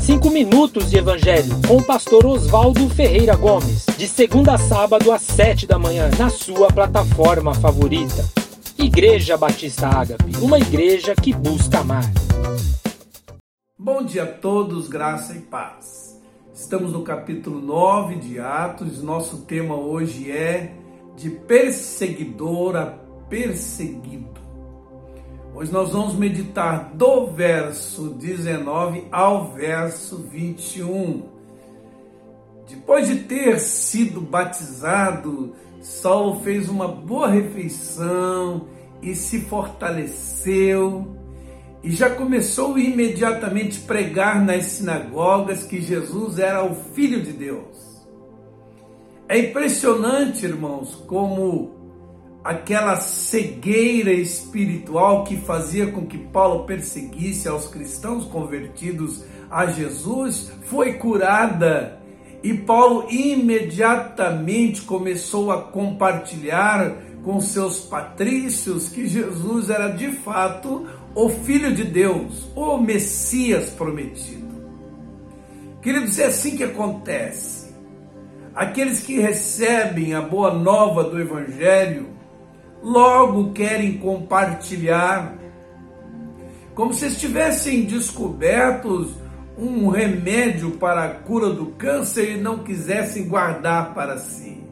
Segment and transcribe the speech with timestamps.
[0.00, 5.22] Cinco minutos de Evangelho com o pastor Oswaldo Ferreira Gomes, de segunda a sábado às
[5.22, 8.24] sete da manhã, na sua plataforma favorita.
[8.78, 12.04] Igreja Batista Ágape, uma igreja que busca amar.
[13.78, 16.20] Bom dia a todos, graça e paz.
[16.54, 20.74] Estamos no capítulo 9 de Atos, nosso tema hoje é
[21.16, 22.86] de perseguidor a
[23.28, 24.43] perseguido.
[25.56, 31.22] Hoje nós vamos meditar do verso 19 ao verso 21.
[32.68, 38.66] Depois de ter sido batizado, Saulo fez uma boa refeição
[39.00, 41.16] e se fortaleceu
[41.84, 48.04] e já começou imediatamente pregar nas sinagogas que Jesus era o Filho de Deus.
[49.28, 51.83] É impressionante, irmãos, como
[52.44, 60.94] aquela cegueira espiritual que fazia com que Paulo perseguisse aos cristãos convertidos a Jesus foi
[60.94, 61.98] curada.
[62.42, 71.30] E Paulo imediatamente começou a compartilhar com seus patrícios que Jesus era de fato o
[71.30, 74.44] Filho de Deus, o Messias prometido.
[75.80, 77.72] Queridos, é assim que acontece.
[78.54, 82.13] Aqueles que recebem a boa nova do Evangelho
[82.84, 85.36] logo querem compartilhar,
[86.74, 89.14] como se estivessem descobertos
[89.56, 94.62] um remédio para a cura do câncer e não quisessem guardar para si.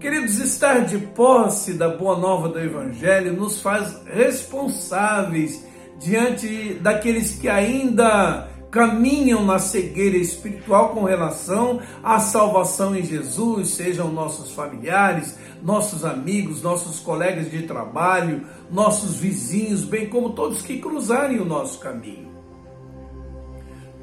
[0.00, 5.64] Queridos, estar de posse da boa nova do Evangelho nos faz responsáveis
[6.00, 14.10] diante daqueles que ainda caminham na cegueira espiritual com relação à salvação em Jesus, sejam
[14.10, 21.38] nossos familiares, nossos amigos, nossos colegas de trabalho, nossos vizinhos, bem como todos que cruzarem
[21.38, 22.32] o nosso caminho.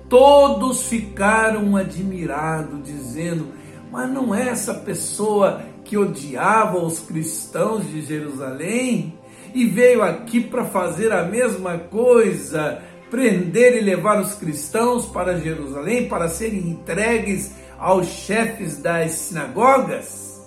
[0.07, 3.47] Todos ficaram admirados, dizendo:
[3.91, 9.17] Mas não é essa pessoa que odiava os cristãos de Jerusalém
[9.51, 12.83] e veio aqui para fazer a mesma coisa?
[13.09, 20.39] Prender e levar os cristãos para Jerusalém para serem entregues aos chefes das sinagogas?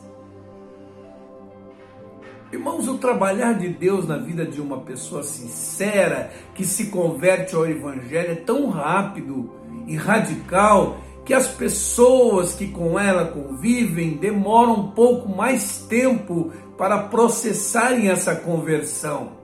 [2.53, 7.67] Irmãos, o trabalhar de Deus na vida de uma pessoa sincera que se converte ao
[7.67, 9.51] Evangelho é tão rápido
[9.87, 17.05] e radical que as pessoas que com ela convivem demoram um pouco mais tempo para
[17.05, 19.42] processarem essa conversão.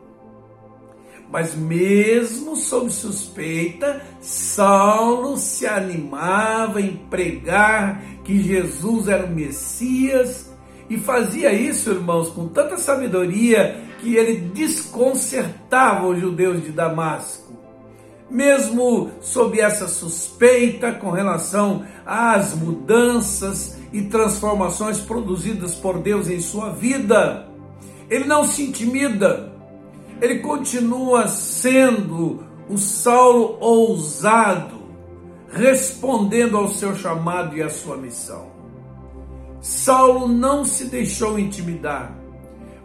[1.30, 10.50] Mas mesmo sob suspeita, Saulo se animava em pregar que Jesus era o Messias
[10.88, 17.52] e fazia isso, irmãos, com tanta sabedoria que ele desconcertava os judeus de Damasco.
[18.30, 26.70] Mesmo sob essa suspeita com relação às mudanças e transformações produzidas por Deus em sua
[26.70, 27.48] vida,
[28.08, 29.57] ele não se intimida
[30.20, 34.78] ele continua sendo o Saulo ousado,
[35.50, 38.46] respondendo ao seu chamado e à sua missão.
[39.60, 42.16] Saulo não se deixou intimidar,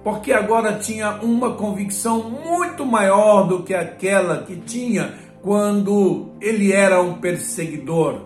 [0.03, 7.01] porque agora tinha uma convicção muito maior do que aquela que tinha quando ele era
[7.01, 8.21] um perseguidor.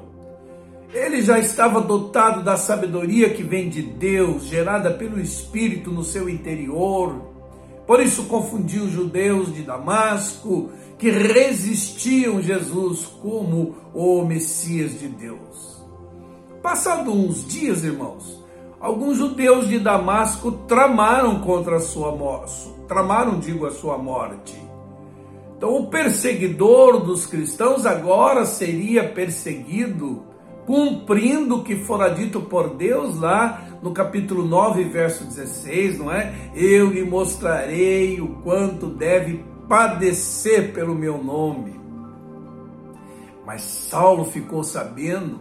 [0.93, 6.29] Ele já estava dotado da sabedoria que vem de Deus, gerada pelo Espírito no seu
[6.29, 7.36] interior
[7.87, 15.81] por isso confundiu os judeus de Damasco que resistiam Jesus como o Messias de Deus.
[16.61, 18.43] Passados uns dias, irmãos,
[18.77, 24.61] alguns judeus de Damasco tramaram contra a sua morte, tramaram, digo, a sua morte.
[25.55, 30.23] Então, o perseguidor dos cristãos agora seria perseguido,
[30.67, 36.51] cumprindo o que fora dito por Deus lá no capítulo 9, verso 16, não é?
[36.53, 41.79] Eu lhe mostrarei o quanto deve padecer pelo meu nome.
[43.45, 45.39] Mas Saulo ficou sabendo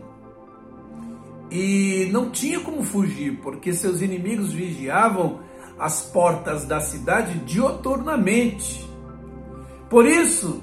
[1.51, 5.41] e não tinha como fugir, porque seus inimigos vigiavam
[5.77, 8.89] as portas da cidade dioturnamente.
[9.91, 10.63] Por isso,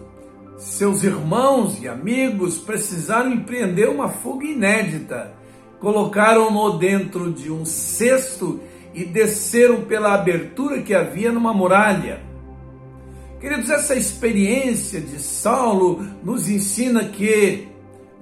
[0.63, 5.33] seus irmãos e amigos precisaram empreender uma fuga inédita
[5.83, 8.62] colocaram-no dentro de um cesto
[8.94, 12.21] e desceram pela abertura que havia numa muralha.
[13.42, 17.68] Queridos, essa experiência de Saulo nos ensina que,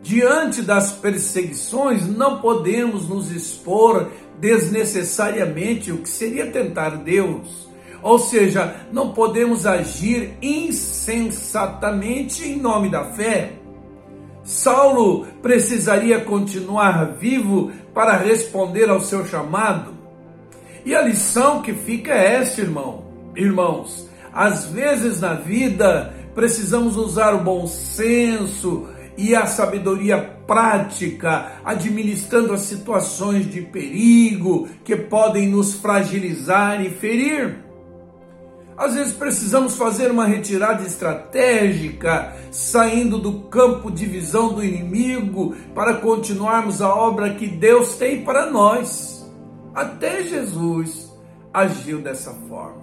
[0.01, 4.09] diante das perseguições, não podemos nos expor
[4.39, 7.69] desnecessariamente, o que seria tentar Deus.
[8.01, 13.53] Ou seja, não podemos agir insensatamente em nome da fé.
[14.44, 19.94] Saulo precisaria continuar vivo para responder ao seu chamado.
[20.83, 23.03] E a lição que fica é esta, irmão.
[23.36, 28.88] Irmãos, às vezes na vida precisamos usar o bom senso
[29.18, 30.18] e a sabedoria
[30.48, 37.70] prática, administrando as situações de perigo que podem nos fragilizar e ferir.
[38.81, 45.93] Às vezes precisamos fazer uma retirada estratégica, saindo do campo de visão do inimigo para
[45.93, 49.31] continuarmos a obra que Deus tem para nós.
[49.75, 51.15] Até Jesus
[51.53, 52.81] agiu dessa forma.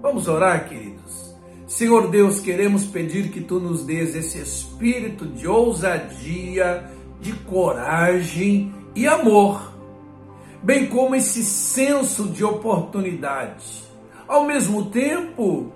[0.00, 1.36] Vamos orar, queridos.
[1.66, 6.90] Senhor Deus, queremos pedir que tu nos dês esse espírito de ousadia,
[7.20, 9.70] de coragem e amor,
[10.62, 13.84] bem como esse senso de oportunidade
[14.26, 15.72] ao mesmo tempo,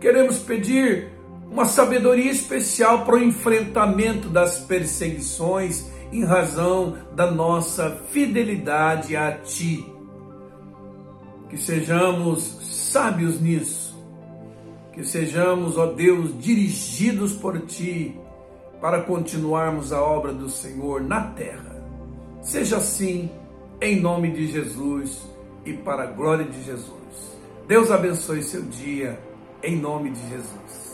[0.00, 1.12] queremos pedir
[1.50, 9.84] uma sabedoria especial para o enfrentamento das perseguições em razão da nossa fidelidade a Ti.
[11.48, 12.42] Que sejamos
[12.92, 13.98] sábios nisso,
[14.92, 18.18] que sejamos, ó Deus, dirigidos por Ti
[18.80, 21.82] para continuarmos a obra do Senhor na terra.
[22.42, 23.30] Seja assim,
[23.80, 25.22] em nome de Jesus
[25.64, 26.92] e para a glória de Jesus.
[27.66, 29.18] Deus abençoe seu dia,
[29.62, 30.91] em nome de Jesus.